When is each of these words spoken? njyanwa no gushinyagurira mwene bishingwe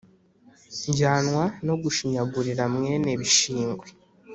njyanwa 0.89 1.43
no 1.67 1.75
gushinyagurira 1.81 2.63
mwene 2.75 3.11
bishingwe 3.19 3.87